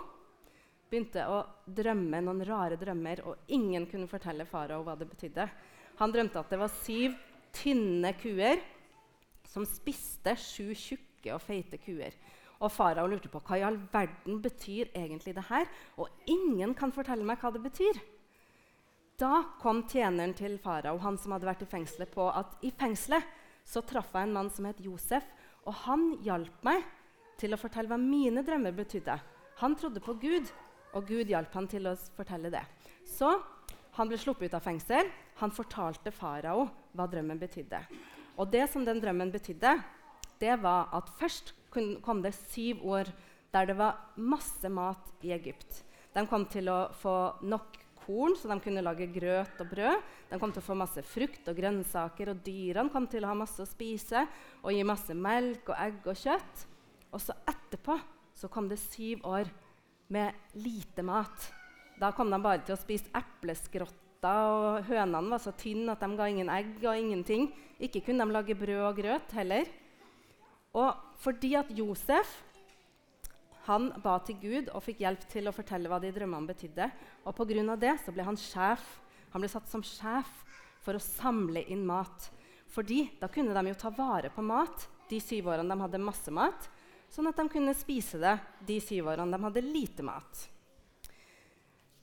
begynte 0.86 1.24
å 1.26 1.40
drømme 1.66 2.20
noen 2.22 2.44
rare 2.46 2.78
drømmer, 2.78 3.24
og 3.26 3.50
ingen 3.50 3.88
kunne 3.90 4.06
fortelle 4.06 4.46
farao 4.46 4.84
hva 4.86 4.94
det 5.00 5.10
betydde. 5.10 5.48
Han 5.98 6.14
drømte 6.14 6.38
at 6.38 6.54
det 6.54 6.62
var 6.62 6.78
syv 6.84 7.18
tynne 7.58 8.14
kuer 8.22 8.62
som 9.50 9.66
spiste 9.66 10.36
sju 10.38 10.70
tjukke 10.78 11.34
og 11.34 11.42
feite 11.42 11.82
kuer. 11.82 12.14
Og 12.62 12.70
Farao 12.70 13.10
lurte 13.10 13.28
på 13.32 13.42
hva 13.42 13.58
i 13.58 13.66
all 13.66 13.82
verden 13.90 14.38
betyr 14.42 14.94
egentlig 14.94 15.34
det 15.34 15.48
her. 15.50 15.66
Og 15.98 16.06
ingen 16.30 16.70
kan 16.78 16.94
fortelle 16.94 17.26
meg 17.26 17.42
hva 17.42 17.50
det 17.50 17.66
betyr. 17.66 17.98
Da 19.20 19.44
kom 19.62 19.84
tjeneren 19.86 20.32
til 20.34 20.56
farao, 20.58 20.98
han 20.98 21.16
som 21.22 21.36
hadde 21.36 21.46
vært 21.46 21.62
i 21.62 21.70
fengselet, 21.70 22.10
på 22.10 22.26
at 22.34 22.56
i 22.66 22.72
fengselet 22.74 23.22
så 23.64 23.84
traff 23.86 24.10
jeg 24.10 24.26
en 24.26 24.34
mann 24.34 24.50
som 24.50 24.66
het 24.66 24.80
Josef, 24.82 25.26
og 25.64 25.76
han 25.84 26.08
hjalp 26.26 26.64
meg 26.66 26.82
til 27.38 27.54
å 27.54 27.58
fortelle 27.60 27.92
hva 27.92 27.98
mine 28.00 28.42
drømmer 28.44 28.74
betydde. 28.74 29.14
Han 29.62 29.76
trodde 29.78 30.02
på 30.02 30.16
Gud, 30.18 30.50
og 30.98 31.06
Gud 31.06 31.30
hjalp 31.30 31.54
han 31.54 31.68
til 31.70 31.86
å 31.86 31.94
fortelle 32.16 32.50
det. 32.50 32.64
Så 33.06 33.30
han 33.94 34.10
ble 34.10 34.18
sluppet 34.18 34.50
ut 34.50 34.58
av 34.58 34.66
fengsel. 34.66 35.06
Han 35.38 35.54
fortalte 35.54 36.10
farao 36.14 36.66
hva 36.94 37.06
drømmen 37.10 37.38
betydde. 37.38 37.80
Og 38.38 38.50
det 38.50 38.66
som 38.72 38.82
den 38.86 38.98
drømmen 39.02 39.30
betydde, 39.34 39.76
det 40.42 40.58
var 40.62 40.90
at 40.94 41.10
først 41.20 41.54
kom 42.02 42.22
det 42.22 42.34
syv 42.34 42.82
år 42.82 43.10
der 43.54 43.70
det 43.70 43.78
var 43.78 44.10
masse 44.18 44.66
mat 44.70 45.14
i 45.22 45.30
Egypt. 45.34 45.84
De 46.14 46.26
kom 46.26 46.46
til 46.50 46.66
å 46.70 46.88
få 46.98 47.14
nok 47.46 47.78
korn, 48.04 48.36
så 48.36 48.50
de 48.50 48.58
kunne 48.62 48.84
lage 48.84 49.08
grøt 49.12 49.60
og 49.62 49.70
brød. 49.72 50.04
De 50.30 50.38
kom 50.40 50.52
til 50.52 50.62
å 50.62 50.66
få 50.68 50.76
masse 50.78 51.02
frukt 51.08 51.48
og 51.50 51.58
grønnsaker, 51.58 52.30
og 52.30 52.44
dyrene 52.46 52.92
kom 52.92 53.08
til 53.10 53.24
å 53.24 53.32
ha 53.32 53.38
masse 53.38 53.62
å 53.64 53.68
spise 53.68 54.26
og 54.62 54.72
gi 54.74 54.84
masse 54.86 55.16
melk 55.16 55.72
og 55.72 55.80
egg 55.86 56.08
og 56.12 56.20
kjøtt. 56.20 56.64
Og 57.14 57.22
så 57.22 57.36
etterpå 57.50 57.98
så 58.34 58.50
kom 58.52 58.68
det 58.70 58.80
syv 58.82 59.26
år 59.28 59.50
med 60.14 60.56
lite 60.58 61.04
mat. 61.06 61.50
Da 62.00 62.10
kom 62.14 62.30
de 62.30 62.40
bare 62.42 62.64
til 62.66 62.74
å 62.76 62.80
spise 62.80 63.10
epleskrotter, 63.14 64.00
og 64.24 64.88
hønene 64.88 65.34
var 65.34 65.42
så 65.42 65.52
tynne 65.56 65.92
at 65.92 66.02
de 66.02 66.16
ga 66.16 66.26
ingen 66.30 66.50
egg 66.52 66.78
og 66.82 66.96
ingenting. 66.96 67.50
Ikke 67.78 68.02
kunne 68.06 68.24
de 68.24 68.34
lage 68.34 68.56
brød 68.58 68.82
og 68.88 68.98
grøt 68.98 69.34
heller. 69.36 69.68
Og 70.74 70.90
fordi 71.22 71.52
at 71.58 71.70
Josef 71.70 72.40
han 73.66 73.90
ba 74.04 74.18
til 74.24 74.36
Gud 74.42 74.70
og 74.74 74.84
fikk 74.84 75.02
hjelp 75.04 75.26
til 75.30 75.48
å 75.48 75.54
fortelle 75.56 75.88
hva 75.88 76.00
de 76.02 76.12
drømmene 76.12 76.50
betydde. 76.50 76.90
Og 77.24 77.36
pga. 77.36 77.76
det 77.76 77.96
så 78.04 78.12
ble 78.12 78.26
han 78.26 78.36
sjef. 78.36 78.84
Han 79.32 79.40
ble 79.40 79.48
satt 79.48 79.68
som 79.68 79.82
sjef 79.82 80.30
for 80.84 80.94
å 80.94 81.02
samle 81.02 81.64
inn 81.72 81.86
mat. 81.86 82.30
Fordi 82.68 83.06
da 83.20 83.28
kunne 83.28 83.54
de 83.54 83.70
jo 83.70 83.78
ta 83.80 83.90
vare 83.90 84.30
på 84.34 84.42
mat 84.42 84.88
de 85.08 85.20
syv 85.20 85.48
årene 85.52 85.74
de 85.74 85.84
hadde 85.84 86.00
masse 86.02 86.32
mat, 86.32 86.68
sånn 87.12 87.28
at 87.30 87.38
de 87.38 87.46
kunne 87.52 87.74
spise 87.76 88.18
det 88.18 88.34
de 88.66 88.80
syv 88.82 89.12
årene 89.12 89.36
de 89.36 89.44
hadde 89.44 89.64
lite 89.64 90.04
mat. 90.06 90.44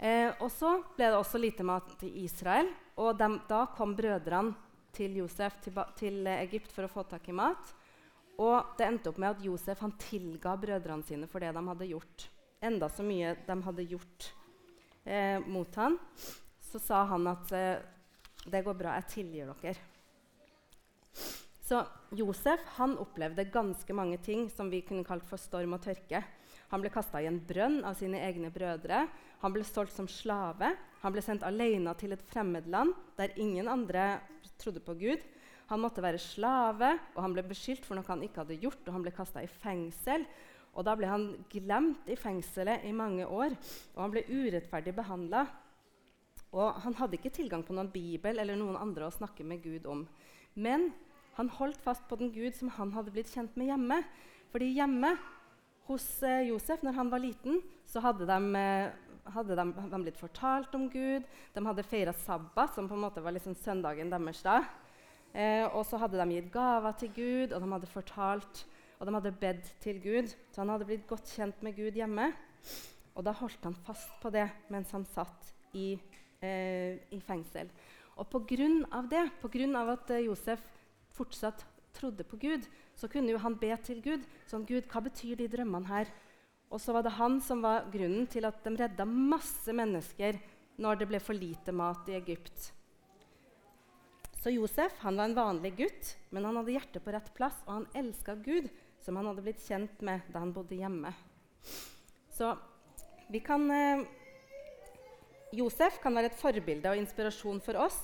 Eh, 0.02 0.32
og 0.42 0.50
så 0.54 0.80
ble 0.96 1.12
det 1.12 1.18
også 1.18 1.42
lite 1.42 1.66
mat 1.68 2.06
i 2.08 2.24
Israel, 2.24 2.72
og 2.98 3.18
de, 3.20 3.28
da 3.50 3.66
kom 3.76 3.94
brødrene 3.98 4.56
til 4.96 5.20
Josef 5.22 5.60
til, 5.64 5.78
til, 5.98 6.26
Egypt 6.28 6.74
for 6.74 6.88
å 6.88 6.92
få 6.92 7.06
tak 7.08 7.30
i 7.30 7.36
mat. 7.36 7.74
Og 8.42 8.76
det 8.78 8.88
endte 8.88 9.12
opp 9.12 9.20
med 9.22 9.36
at 9.36 9.44
Josef 9.46 9.84
han 9.84 9.94
tilga 10.02 10.56
brødrene 10.58 11.06
sine 11.06 11.30
for 11.30 11.44
det 11.44 11.52
de 11.54 11.62
hadde 11.68 11.90
gjort. 11.92 12.28
Enda 12.62 12.90
så 12.90 13.06
mye 13.06 13.36
de 13.46 13.58
hadde 13.68 13.88
gjort 13.90 14.28
eh, 15.06 15.38
mot 15.46 15.76
han, 15.78 15.98
så 16.72 16.82
sa 16.82 17.04
han 17.10 17.30
at 17.30 17.54
eh, 17.58 17.82
det 18.50 18.64
går 18.66 18.78
bra, 18.78 18.96
jeg 18.98 19.10
tilgir 19.16 19.52
dere. 19.62 19.76
Så 21.72 21.84
Josef 22.18 22.64
han 22.76 22.98
opplevde 23.00 23.46
ganske 23.54 23.94
mange 23.96 24.18
ting 24.26 24.48
som 24.52 24.70
vi 24.74 24.82
kunne 24.84 25.06
kalt 25.08 25.28
for 25.30 25.40
storm 25.40 25.78
og 25.78 25.84
tørke. 25.86 26.24
Han 26.72 26.82
ble 26.84 26.92
kasta 26.92 27.22
i 27.22 27.28
en 27.30 27.40
brønn 27.48 27.82
av 27.88 27.96
sine 28.00 28.20
egne 28.26 28.50
brødre. 28.52 29.06
Han 29.44 29.54
ble 29.54 29.64
solgt 29.68 29.96
som 29.96 30.08
slave. 30.12 30.74
Han 31.04 31.14
ble 31.14 31.24
sendt 31.24 31.46
alene 31.48 31.94
til 32.00 32.16
et 32.16 32.26
fremmed 32.32 32.68
land 32.72 32.94
der 33.18 33.36
ingen 33.40 33.70
andre 33.72 34.22
trodde 34.60 34.84
på 34.84 34.96
Gud. 35.00 35.24
Han 35.72 35.80
måtte 35.80 36.04
være 36.04 36.20
slave, 36.20 36.92
og 37.16 37.22
han 37.24 37.34
ble 37.36 37.46
beskyldt 37.48 37.86
for 37.88 37.96
noe 37.96 38.08
han 38.10 38.24
ikke 38.26 38.44
hadde 38.44 38.60
gjort. 38.60 38.84
og 38.86 38.96
Han 38.98 39.06
ble 39.06 39.14
kasta 39.16 39.44
i 39.44 39.50
fengsel. 39.50 40.26
Og 40.76 40.86
Da 40.88 40.96
ble 40.96 41.08
han 41.08 41.26
glemt 41.52 42.08
i 42.12 42.16
fengselet 42.20 42.86
i 42.88 42.94
mange 42.96 43.26
år, 43.28 43.56
og 43.96 44.02
han 44.06 44.14
ble 44.14 44.24
urettferdig 44.28 44.94
behandla. 44.96 45.46
Og 46.52 46.80
han 46.84 46.96
hadde 47.00 47.18
ikke 47.18 47.32
tilgang 47.32 47.64
på 47.64 47.76
noen 47.76 47.92
bibel 47.92 48.40
eller 48.40 48.60
noen 48.60 48.80
andre 48.80 49.08
å 49.08 49.16
snakke 49.16 49.44
med 49.48 49.64
Gud 49.64 49.88
om. 49.88 50.06
Men 50.56 50.90
han 51.38 51.52
holdt 51.56 51.80
fast 51.84 52.04
på 52.08 52.18
den 52.20 52.32
Gud 52.32 52.56
som 52.56 52.72
han 52.76 52.92
hadde 52.96 53.12
blitt 53.16 53.32
kjent 53.32 53.56
med 53.60 53.72
hjemme. 53.72 54.02
Fordi 54.52 54.74
hjemme 54.76 55.14
hos 55.88 56.08
eh, 56.28 56.50
Josef, 56.50 56.84
når 56.84 56.98
han 57.00 57.12
var 57.12 57.24
liten, 57.24 57.62
så 57.88 58.04
hadde 58.04 58.28
de 58.28 58.40
eh, 58.60 59.12
hadde 59.32 59.56
de, 59.56 59.66
de, 59.76 60.00
blitt 60.04 60.20
fortalt 60.20 60.76
om 60.76 60.88
Gud. 60.92 61.28
De 61.56 61.64
hadde 61.66 61.88
feira 61.88 62.14
sabbat, 62.16 62.74
som 62.76 62.88
på 62.90 62.98
en 62.98 63.06
måte 63.06 63.24
var 63.24 63.36
liksom 63.36 63.56
søndagen 63.56 64.12
deres. 64.12 64.44
da. 64.44 64.60
Eh, 65.32 65.64
og 65.72 65.86
så 65.88 66.00
hadde 66.02 66.20
de 66.20 66.36
gitt 66.36 66.52
gaver 66.52 66.96
til 67.00 67.12
Gud, 67.16 67.54
og 67.56 67.64
de 67.64 67.72
hadde 67.72 67.90
fortalt, 67.92 68.66
og 69.00 69.08
de 69.08 69.16
hadde 69.16 69.38
bedt 69.40 69.70
til 69.84 70.02
Gud. 70.04 70.34
Så 70.52 70.62
han 70.62 70.74
hadde 70.74 70.88
blitt 70.90 71.08
godt 71.10 71.32
kjent 71.32 71.64
med 71.64 71.78
Gud 71.78 71.98
hjemme. 71.98 72.32
Og 73.16 73.26
da 73.26 73.34
holdt 73.36 73.64
han 73.68 73.78
fast 73.88 74.12
på 74.22 74.32
det 74.34 74.48
mens 74.72 74.92
han 74.96 75.06
satt 75.08 75.52
i, 75.76 75.96
eh, 76.44 77.00
i 77.12 77.20
fengsel. 77.20 77.72
Og 78.18 78.28
pga. 78.28 79.02
det, 79.10 79.26
pga. 79.42 79.92
at 79.92 80.12
eh, 80.12 80.26
Josef 80.28 80.62
fortsatt 81.12 81.66
trodde 81.94 82.24
på 82.24 82.38
Gud, 82.38 82.68
så 82.96 83.08
kunne 83.08 83.32
jo 83.32 83.38
han 83.38 83.58
be 83.58 83.76
til 83.84 84.02
Gud. 84.02 84.28
Sånn, 84.48 84.66
Gud, 84.66 84.88
hva 84.88 85.02
betyr 85.02 85.36
de 85.36 85.48
drømmene 85.48 85.88
her? 85.88 86.12
Og 86.72 86.80
så 86.80 86.94
var 86.94 87.04
det 87.04 87.18
han 87.18 87.40
som 87.44 87.64
var 87.64 87.90
grunnen 87.92 88.28
til 88.32 88.46
at 88.48 88.64
de 88.64 88.76
redda 88.80 89.06
masse 89.06 89.74
mennesker 89.76 90.40
når 90.82 91.02
det 91.02 91.08
ble 91.10 91.20
for 91.20 91.36
lite 91.36 91.74
mat 91.76 92.08
i 92.08 92.16
Egypt. 92.16 92.72
Så 94.42 94.50
Josef 94.50 94.98
han 95.04 95.20
var 95.20 95.30
en 95.30 95.38
vanlig 95.38 95.76
gutt, 95.78 96.16
men 96.34 96.48
han 96.48 96.58
hadde 96.58 96.74
hjertet 96.74 97.04
på 97.06 97.14
rett 97.14 97.30
plass, 97.38 97.60
og 97.68 97.76
han 97.76 97.90
elska 98.02 98.36
Gud, 98.42 98.72
som 99.02 99.20
han 99.20 99.30
hadde 99.30 99.44
blitt 99.46 99.62
kjent 99.62 100.02
med 100.06 100.26
da 100.34 100.42
han 100.42 100.54
bodde 100.56 100.80
hjemme. 100.80 101.12
Så 102.34 102.56
vi 103.30 103.40
kan 103.46 103.68
eh, 103.70 104.02
Josef 105.54 106.00
kan 106.02 106.18
være 106.18 106.32
et 106.32 106.40
forbilde 106.40 106.90
og 106.90 106.98
inspirasjon 107.00 107.62
for 107.64 107.78
oss 107.86 108.00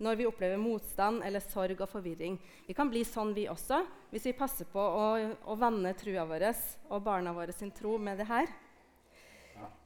når 0.00 0.16
vi 0.16 0.26
opplever 0.28 0.60
motstand 0.60 1.24
eller 1.26 1.42
sorg 1.44 1.82
og 1.82 1.90
forvirring. 1.90 2.38
Vi 2.64 2.76
kan 2.76 2.88
bli 2.88 3.02
sånn, 3.04 3.34
vi 3.36 3.48
også, 3.52 3.82
hvis 4.12 4.30
vi 4.30 4.36
passer 4.36 4.68
på 4.70 4.80
å, 4.80 5.04
å 5.44 5.56
vanne 5.60 5.92
trua 5.98 6.24
vår 6.28 6.46
og 6.88 7.02
barna 7.04 7.34
våre 7.36 7.52
sin 7.52 7.72
tro 7.76 7.98
med 8.00 8.22
det 8.22 8.28
her. 8.30 8.48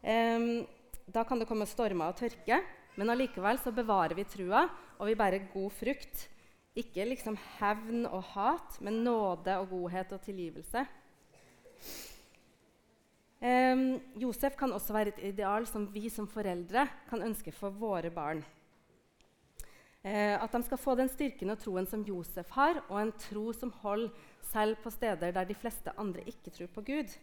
Um, 0.05 0.63
da 1.11 1.25
kan 1.27 1.43
det 1.43 1.49
komme 1.51 1.67
stormer 1.67 2.13
og 2.13 2.21
tørke, 2.21 2.61
men 2.97 3.11
allikevel 3.11 3.59
så 3.63 3.73
bevarer 3.75 4.17
vi 4.19 4.27
trua, 4.29 4.65
og 4.99 5.11
vi 5.11 5.17
bærer 5.19 5.49
god 5.53 5.73
frukt. 5.75 6.29
Ikke 6.75 7.07
liksom 7.07 7.37
hevn 7.59 8.07
og 8.09 8.23
hat, 8.35 8.81
men 8.83 9.03
nåde 9.07 9.59
og 9.61 9.71
godhet 9.71 10.13
og 10.17 10.23
tilgivelse. 10.25 10.85
Um, 13.45 14.01
Josef 14.17 14.57
kan 14.57 14.73
også 14.73 14.95
være 14.97 15.13
et 15.13 15.25
ideal 15.35 15.67
som 15.69 15.85
vi 15.93 16.09
som 16.09 16.27
foreldre 16.31 16.87
kan 17.11 17.23
ønske 17.27 17.53
for 17.53 17.75
våre 17.77 18.11
barn. 18.15 18.41
Eh, 20.05 20.37
at 20.37 20.53
de 20.53 20.61
skal 20.67 20.81
få 20.81 20.95
den 20.99 21.09
styrken 21.09 21.53
og 21.53 21.61
troen 21.63 21.87
som 21.89 22.03
Josef 22.05 22.51
har, 22.53 22.83
og 22.91 22.99
en 23.01 23.13
tro 23.17 23.53
som 23.57 23.71
holder 23.81 24.13
selv 24.45 24.77
på 24.83 24.93
steder 24.93 25.33
der 25.33 25.47
de 25.49 25.57
fleste 25.57 25.93
andre 25.97 26.27
ikke 26.29 26.53
tror 26.53 26.69
på 26.75 26.85
Gud. 26.85 27.15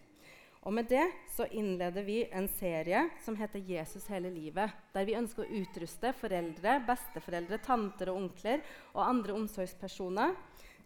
Og 0.61 0.73
Med 0.73 0.85
det 0.85 1.07
så 1.33 1.47
innleder 1.49 2.03
vi 2.05 2.19
en 2.29 2.47
serie 2.47 3.09
som 3.23 3.35
heter 3.35 3.59
'Jesus 3.59 4.05
hele 4.07 4.29
livet', 4.29 4.69
der 4.93 5.05
vi 5.05 5.17
ønsker 5.17 5.41
å 5.43 5.61
utruste 5.61 6.13
foreldre, 6.13 6.83
besteforeldre, 6.85 7.57
tanter 7.57 8.11
og 8.11 8.17
onkler 8.17 8.61
og 8.93 9.07
andre 9.07 9.33
omsorgspersoner 9.33 10.35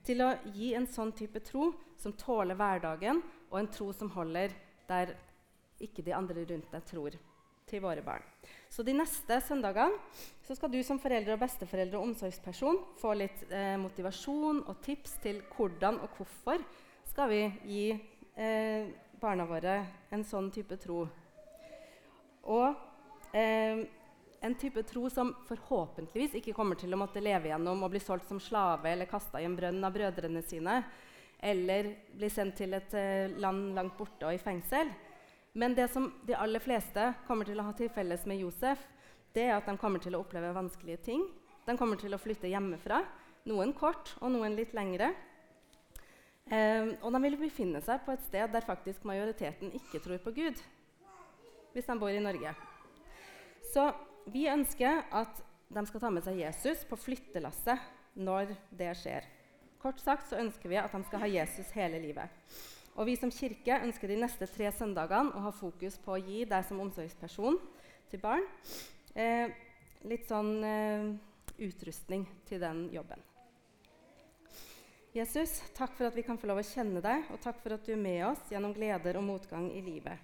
til 0.05 0.21
å 0.21 0.31
gi 0.53 0.73
en 0.75 0.87
sånn 0.87 1.11
type 1.11 1.41
tro 1.43 1.73
som 1.97 2.13
tåler 2.13 2.55
hverdagen, 2.55 3.21
og 3.51 3.59
en 3.59 3.67
tro 3.67 3.91
som 3.91 4.09
holder 4.09 4.53
der 4.87 5.15
ikke 5.81 6.05
de 6.05 6.13
andre 6.13 6.45
rundt 6.45 6.71
deg 6.71 6.85
tror, 6.85 7.11
til 7.67 7.81
våre 7.81 8.01
barn. 8.01 8.23
Så 8.69 8.83
de 8.85 8.93
neste 8.93 9.41
søndagene 9.41 9.97
så 10.45 10.55
skal 10.55 10.71
du 10.71 10.81
som 10.83 10.99
forelder 11.01 11.33
og 11.33 11.41
besteforeldre 11.41 11.97
og 11.97 12.11
omsorgsperson 12.11 12.77
få 13.01 13.13
litt 13.17 13.43
eh, 13.49 13.75
motivasjon 13.81 14.63
og 14.69 14.81
tips 14.85 15.17
til 15.23 15.41
hvordan 15.55 15.99
og 15.99 16.09
hvorfor 16.15 16.61
skal 17.09 17.29
vi 17.29 17.41
gi 17.65 17.87
eh, 18.37 18.85
barna 19.25 19.47
våre 19.49 19.79
en 20.13 20.23
sånn 20.25 20.51
type 20.53 20.77
tro. 20.81 21.03
Og 22.45 23.33
eh, 23.33 23.81
en 24.45 24.55
type 24.61 24.83
tro 24.85 25.09
som 25.09 25.31
forhåpentligvis 25.47 26.37
ikke 26.37 26.53
kommer 26.53 26.77
til 26.77 26.93
å 26.93 26.99
måtte 27.01 27.23
leve 27.23 27.49
gjennom 27.49 27.81
og 27.81 27.93
bli 27.95 28.01
solgt 28.03 28.29
som 28.29 28.41
slave 28.41 28.91
eller 28.91 29.09
kasta 29.09 29.41
i 29.41 29.47
en 29.47 29.57
brønn 29.57 29.81
av 29.81 29.95
brødrene 29.95 30.43
sine, 30.45 30.83
eller 31.41 31.89
bli 32.13 32.29
sendt 32.29 32.59
til 32.61 32.77
et 32.77 32.93
eh, 32.97 33.33
land 33.41 33.73
langt 33.77 33.97
borte 33.97 34.29
og 34.29 34.35
i 34.35 34.41
fengsel. 34.41 34.91
Men 35.57 35.73
det 35.73 35.87
som 35.93 36.11
de 36.27 36.35
aller 36.37 36.61
fleste 36.61 37.13
kommer 37.25 37.47
til 37.47 37.59
å 37.61 37.65
ha 37.65 37.73
til 37.77 37.89
felles 37.95 38.25
med 38.29 38.43
Josef, 38.43 38.81
det 39.35 39.47
er 39.47 39.57
at 39.57 39.67
de 39.67 39.77
kommer 39.79 40.03
til 40.03 40.15
å 40.15 40.21
oppleve 40.21 40.53
vanskelige 40.55 41.01
ting. 41.09 41.25
De 41.65 41.73
kommer 41.79 41.97
til 41.99 42.13
å 42.13 42.19
flytte 42.21 42.51
hjemmefra, 42.51 43.01
noen 43.49 43.73
kort 43.73 44.13
og 44.21 44.33
noen 44.35 44.53
litt 44.57 44.75
lengre. 44.77 45.13
Eh, 46.45 46.91
og 47.01 47.09
de 47.09 47.21
vil 47.23 47.39
befinne 47.41 47.81
seg 47.81 48.03
på 48.05 48.13
et 48.13 48.25
sted 48.27 48.51
der 48.53 48.65
faktisk 48.65 49.05
majoriteten 49.09 49.71
ikke 49.73 50.01
tror 50.03 50.21
på 50.21 50.33
Gud, 50.35 50.61
hvis 51.73 51.89
de 51.89 51.97
bor 51.99 52.13
i 52.13 52.21
Norge. 52.21 52.53
Så 53.73 53.89
vi 54.29 54.45
ønsker 54.51 55.01
at 55.09 55.41
de 55.73 55.85
skal 55.89 56.03
ta 56.03 56.11
med 56.13 56.25
seg 56.25 56.37
Jesus 56.43 56.85
på 56.85 56.99
flyttelasset 57.01 57.81
når 58.21 58.53
det 58.77 58.93
skjer. 59.01 59.25
Kort 59.81 59.99
sagt 60.01 60.29
så 60.29 60.39
ønsker 60.41 60.69
vi 60.69 60.79
at 60.81 60.93
de 60.93 61.01
skal 61.09 61.25
ha 61.25 61.33
Jesus 61.33 61.73
hele 61.75 61.99
livet. 62.01 62.29
Og 62.95 63.09
Vi 63.09 63.17
som 63.19 63.33
kirke 63.33 63.81
ønsker 63.83 64.07
de 64.07 64.21
neste 64.21 64.47
tre 64.47 64.69
søndagene 64.71 65.35
å 65.35 65.47
ha 65.49 65.51
fokus 65.51 65.97
på 65.99 66.15
å 66.15 66.21
gi 66.21 66.45
deg 66.47 66.63
som 66.63 66.79
omsorgsperson 66.79 67.59
til 68.09 68.21
barn 68.23 68.45
eh, 69.17 69.51
litt 70.07 70.29
sånn 70.29 70.53
eh, 70.63 71.09
utrustning 71.57 72.23
til 72.47 72.63
den 72.63 72.85
jobben. 72.93 73.34
Jesus, 75.15 75.61
takk 75.71 75.93
for 75.95 76.09
at 76.09 76.15
vi 76.17 76.25
kan 76.27 76.35
få 76.35 76.49
lov 76.49 76.57
å 76.59 76.67
kjenne 76.67 76.99
deg, 76.99 77.29
og 77.31 77.39
takk 77.39 77.61
for 77.63 77.71
at 77.71 77.85
du 77.87 77.93
er 77.93 77.99
med 78.01 78.19
oss 78.27 78.49
gjennom 78.51 78.73
gleder 78.75 79.15
og 79.15 79.23
motgang 79.23 79.69
i 79.71 79.79
livet. 79.79 80.19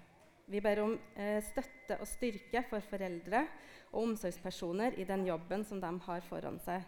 Vi 0.52 0.60
ber 0.60 0.82
om 0.84 0.98
eh, 1.16 1.38
støtte 1.48 1.96
og 1.96 2.10
styrke 2.12 2.60
for 2.68 2.84
foreldre 2.84 3.46
og 3.94 4.02
omsorgspersoner 4.02 4.98
i 5.00 5.06
den 5.08 5.24
jobben 5.30 5.64
som 5.64 5.80
de 5.80 5.92
har 6.10 6.26
foran 6.28 6.60
seg. 6.66 6.84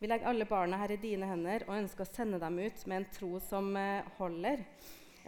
Vi 0.00 0.08
legger 0.08 0.30
alle 0.30 0.46
barna 0.48 0.78
her 0.80 0.94
i 0.94 0.98
dine 1.02 1.28
hender 1.28 1.66
og 1.66 1.76
ønsker 1.76 2.06
å 2.06 2.08
sende 2.08 2.40
dem 2.40 2.56
ut 2.56 2.86
med 2.88 3.02
en 3.02 3.06
tro 3.18 3.30
som 3.50 3.68
eh, 3.76 4.08
holder, 4.16 4.64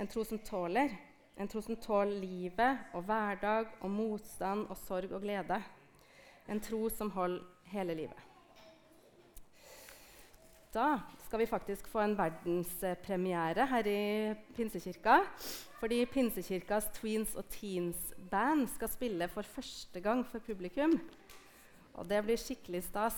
en 0.00 0.08
tro 0.08 0.24
som 0.24 0.40
tåler. 0.48 0.96
En 1.36 1.46
tro 1.46 1.60
som 1.62 1.76
tåler 1.76 2.24
livet 2.24 2.88
og 2.96 3.04
hverdag 3.06 3.76
og 3.84 3.92
motstand 3.92 4.64
og 4.72 4.80
sorg 4.80 5.12
og 5.12 5.28
glede. 5.28 5.60
En 6.48 6.64
tro 6.64 6.88
som 6.88 7.12
holder 7.14 7.44
hele 7.68 8.00
livet. 8.00 8.27
Da 10.68 10.98
skal 11.24 11.40
vi 11.40 11.46
faktisk 11.48 11.86
få 11.88 12.02
en 12.04 12.12
verdenspremiere 12.18 13.64
her 13.70 13.86
i 13.88 14.34
Pinsekirka. 14.56 15.22
Fordi 15.80 16.02
Pinsekirkas 16.04 16.90
Tweens 16.98 17.32
og 17.40 17.46
Teens 17.48 18.12
Band 18.30 18.66
skal 18.74 18.90
spille 18.92 19.28
for 19.32 19.42
første 19.42 20.00
gang 20.04 20.26
for 20.26 20.44
publikum. 20.44 20.98
Og 21.94 22.04
det 22.10 22.20
blir 22.24 22.36
skikkelig 22.36 22.82
stas. 22.84 23.16